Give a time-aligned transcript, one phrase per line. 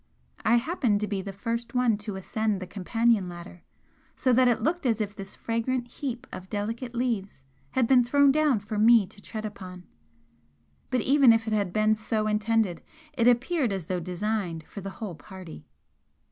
[0.43, 3.61] I happened to be the first one to ascend the companion ladder,
[4.15, 7.43] so that it looked as if this fragrant heap of delicate leaves
[7.73, 9.85] had been thrown down for me to tread upon,
[10.89, 12.81] but even if it had been so intended
[13.13, 15.67] it appeared as though designed for the whole party.